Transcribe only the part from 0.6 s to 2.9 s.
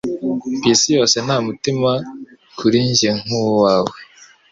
Ku isi yose, nta mutima kuri